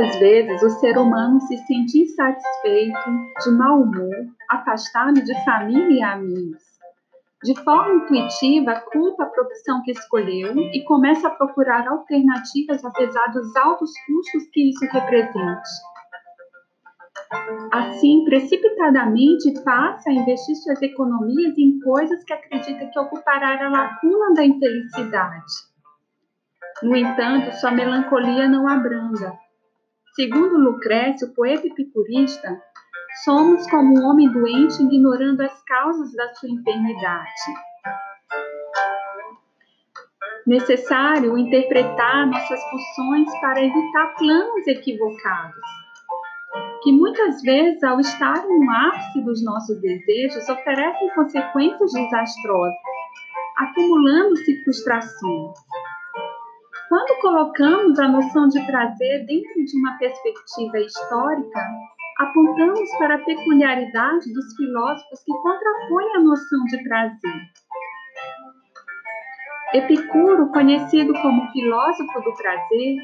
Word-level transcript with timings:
Muitas 0.00 0.18
vezes 0.18 0.62
o 0.62 0.70
ser 0.80 0.96
humano 0.96 1.38
se 1.42 1.58
sente 1.58 2.00
insatisfeito, 2.00 3.10
de 3.44 3.50
mau 3.50 3.82
humor, 3.82 4.16
afastado 4.48 5.22
de 5.22 5.44
família 5.44 5.90
e 5.90 6.02
amigos. 6.02 6.62
De 7.44 7.54
forma 7.62 7.96
intuitiva, 7.96 8.80
culpa 8.90 9.24
a 9.24 9.26
profissão 9.26 9.82
que 9.82 9.90
escolheu 9.90 10.56
e 10.56 10.82
começa 10.84 11.28
a 11.28 11.32
procurar 11.32 11.86
alternativas 11.86 12.82
apesar 12.82 13.26
dos 13.26 13.54
altos 13.56 13.90
custos 14.06 14.48
que 14.50 14.70
isso 14.70 14.86
represente. 14.90 15.68
Assim, 17.70 18.24
precipitadamente 18.24 19.52
passa 19.62 20.08
a 20.08 20.14
investir 20.14 20.56
suas 20.56 20.80
economias 20.80 21.58
em 21.58 21.78
coisas 21.78 22.24
que 22.24 22.32
acredita 22.32 22.86
que 22.86 22.98
ocupará 22.98 23.66
a 23.66 23.68
lacuna 23.68 24.32
da 24.34 24.44
infelicidade. 24.46 25.52
No 26.82 26.96
entanto, 26.96 27.52
sua 27.56 27.72
melancolia 27.72 28.48
não 28.48 28.66
abranda. 28.66 29.38
Segundo 30.14 30.58
Lucrécio, 30.58 31.32
poeta 31.34 31.66
epicurista, 31.66 32.60
somos 33.24 33.68
como 33.70 33.98
um 33.98 34.06
homem 34.06 34.30
doente 34.30 34.82
ignorando 34.82 35.40
as 35.40 35.62
causas 35.64 36.12
da 36.14 36.34
sua 36.34 36.48
enfermidade. 36.48 37.30
Necessário 40.46 41.38
interpretar 41.38 42.26
nossas 42.26 42.60
pulsões 42.70 43.40
para 43.40 43.62
evitar 43.62 44.14
planos 44.16 44.66
equivocados 44.66 45.80
que 46.82 46.92
muitas 46.92 47.42
vezes, 47.42 47.82
ao 47.82 48.00
estar 48.00 48.42
no 48.46 48.70
ápice 48.70 49.20
dos 49.22 49.44
nossos 49.44 49.80
desejos, 49.80 50.48
oferecem 50.48 51.10
consequências 51.14 51.92
desastrosas, 51.92 52.74
acumulando-se 53.58 54.64
frustrações. 54.64 55.52
Quando 56.90 57.20
colocamos 57.20 58.00
a 58.00 58.08
noção 58.08 58.48
de 58.48 58.60
prazer 58.66 59.24
dentro 59.24 59.64
de 59.64 59.78
uma 59.78 59.96
perspectiva 59.96 60.76
histórica, 60.80 61.60
apontamos 62.18 62.90
para 62.98 63.14
a 63.14 63.24
peculiaridade 63.24 64.34
dos 64.34 64.56
filósofos 64.56 65.22
que 65.24 65.32
contrapõem 65.32 66.16
a 66.16 66.20
noção 66.20 66.64
de 66.64 66.82
prazer. 66.82 67.42
Epicuro, 69.72 70.50
conhecido 70.50 71.12
como 71.22 71.48
filósofo 71.52 72.22
do 72.22 72.34
prazer, 72.34 72.96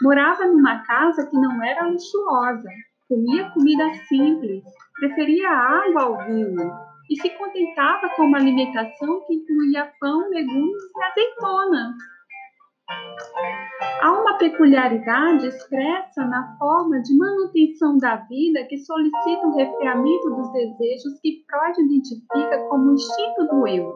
morava 0.00 0.46
numa 0.46 0.84
casa 0.84 1.26
que 1.28 1.36
não 1.36 1.60
era 1.64 1.88
luxuosa, 1.88 2.68
comia 3.08 3.50
comida 3.50 3.94
simples, 4.08 4.62
preferia 5.00 5.50
água 5.50 6.02
ao 6.04 6.24
vinho 6.24 6.72
e 7.10 7.20
se 7.20 7.30
contentava 7.30 8.08
com 8.10 8.26
uma 8.26 8.38
alimentação 8.38 9.26
que 9.26 9.34
incluía 9.34 9.90
pão, 9.98 10.20
legumes 10.30 10.82
e 10.96 11.02
azeitona. 11.02 11.94
Há 14.00 14.12
uma 14.12 14.36
peculiaridade 14.36 15.46
expressa 15.46 16.24
na 16.26 16.56
forma 16.58 17.00
de 17.00 17.16
manutenção 17.16 17.96
da 17.96 18.16
vida 18.16 18.64
que 18.64 18.76
solicita 18.76 19.46
o 19.46 19.56
refreamento 19.56 20.30
dos 20.30 20.52
desejos 20.52 21.18
que 21.20 21.44
Freud 21.48 21.80
identifica 21.80 22.58
como 22.68 22.92
instinto 22.92 23.46
do 23.46 23.66
eu. 23.66 23.94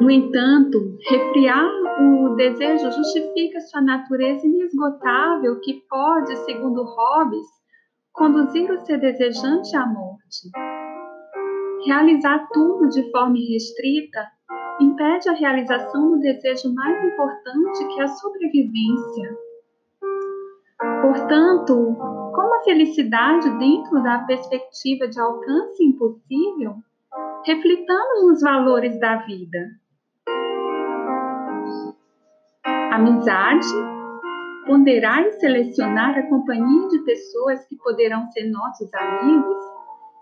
No 0.00 0.10
entanto, 0.10 0.96
refriar 1.10 1.68
o 2.00 2.34
desejo 2.36 2.90
justifica 2.92 3.60
sua 3.60 3.82
natureza 3.82 4.46
inesgotável 4.46 5.60
que 5.60 5.82
pode, 5.90 6.34
segundo 6.44 6.84
Hobbes, 6.84 7.46
conduzir 8.12 8.70
o 8.70 8.78
ser 8.86 8.98
desejante 9.00 9.76
à 9.76 9.86
morte. 9.86 10.50
Realizar 11.84 12.48
tudo 12.52 12.88
de 12.88 13.10
forma 13.10 13.36
irrestrita 13.36 14.37
impede 14.80 15.28
a 15.28 15.32
realização 15.32 16.12
do 16.12 16.20
desejo 16.20 16.72
mais 16.74 17.04
importante 17.04 17.86
que 17.86 18.00
é 18.00 18.04
a 18.04 18.08
sobrevivência. 18.08 19.36
Portanto, 21.02 21.96
como 22.34 22.54
a 22.54 22.64
felicidade 22.64 23.50
dentro 23.58 24.02
da 24.02 24.20
perspectiva 24.20 25.08
de 25.08 25.20
alcance 25.20 25.84
impossível, 25.84 26.76
reflitamos 27.44 28.22
nos 28.26 28.40
valores 28.40 28.98
da 29.00 29.16
vida 29.16 29.58
amizade, 32.98 33.66
ponderar 34.66 35.22
e 35.22 35.32
selecionar 35.32 36.18
a 36.18 36.22
companhia 36.28 36.88
de 36.88 36.98
pessoas 37.04 37.64
que 37.66 37.76
poderão 37.76 38.26
ser 38.32 38.50
nossos 38.50 38.92
amigos 38.92 39.67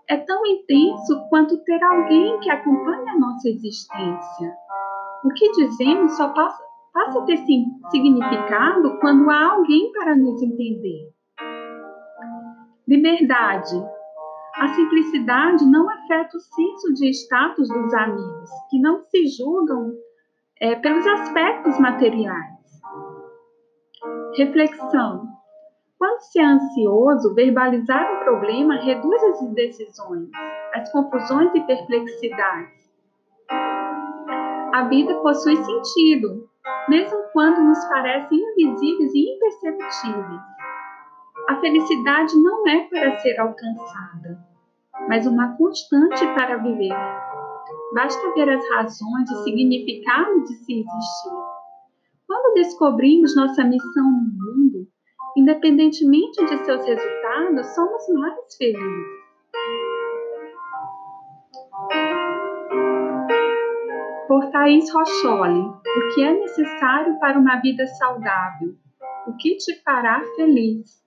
é 0.09 0.17
tão 0.17 0.45
intenso 0.45 1.27
quanto 1.29 1.57
ter 1.63 1.83
alguém 1.83 2.39
que 2.39 2.49
acompanhe 2.49 3.09
a 3.09 3.19
nossa 3.19 3.49
existência. 3.49 4.55
O 5.23 5.29
que 5.29 5.51
dizemos 5.51 6.15
só 6.15 6.29
passa, 6.29 6.63
passa 6.93 7.19
a 7.19 7.25
ter 7.25 7.37
significado 7.91 8.99
quando 8.99 9.29
há 9.29 9.51
alguém 9.51 9.91
para 9.91 10.15
nos 10.15 10.41
entender. 10.41 11.11
Liberdade. 12.87 13.75
A 14.55 14.67
simplicidade 14.69 15.65
não 15.65 15.89
afeta 15.89 16.37
o 16.37 16.39
senso 16.39 16.93
de 16.93 17.09
status 17.09 17.67
dos 17.67 17.93
amigos, 17.93 18.49
que 18.69 18.79
não 18.79 19.03
se 19.03 19.27
julgam 19.27 19.91
é, 20.59 20.75
pelos 20.75 21.05
aspectos 21.05 21.77
materiais. 21.79 22.57
Reflexão. 24.35 25.36
Quando 25.99 26.19
se 26.21 26.39
é 26.39 26.45
ansioso, 26.45 27.33
verbalizar 27.33 28.13
um 28.13 28.23
problema 28.23 28.75
reduz 28.75 29.23
as 29.23 29.41
indecisões, 29.41 30.29
as 30.75 30.91
confusões 30.91 31.49
e 31.55 31.61
perplexidades. 31.61 32.87
A 33.49 34.87
vida 34.89 35.15
possui 35.21 35.55
sentido, 35.55 36.47
mesmo 36.87 37.17
quando 37.33 37.63
nos 37.63 37.83
parecem 37.85 38.39
invisíveis 38.57 39.11
e 39.15 39.35
imperceptíveis. 39.35 40.41
A 41.49 41.55
felicidade 41.61 42.35
não 42.43 42.67
é 42.67 42.87
para 42.89 43.17
ser 43.17 43.39
alcançada, 43.39 44.37
mas 45.09 45.25
uma 45.25 45.57
constante 45.57 46.27
para 46.35 46.57
viver. 46.57 46.95
Basta 47.95 48.33
ver 48.33 48.49
as 48.49 48.69
razões 48.69 49.31
e 49.31 49.43
significado 49.43 50.43
de 50.43 50.53
se 50.57 50.73
existir. 50.73 51.57
Quando 52.27 52.53
descobrimos 52.53 53.35
nossa 53.35 53.63
missão 53.63 54.11
no 54.37 54.46
independentemente 55.37 56.43
de 56.43 56.57
seus 56.65 56.83
resultados, 56.83 57.67
somos 57.75 58.09
mais 58.09 58.55
felizes. 58.57 59.07
Por 64.27 64.49
Thaís 64.49 64.91
Rocholi, 64.91 65.59
o 65.59 66.13
que 66.15 66.23
é 66.23 66.33
necessário 66.33 67.19
para 67.19 67.37
uma 67.37 67.61
vida 67.61 67.85
saudável? 67.85 68.73
O 69.27 69.37
que 69.37 69.55
te 69.57 69.79
fará 69.83 70.23
feliz? 70.35 71.06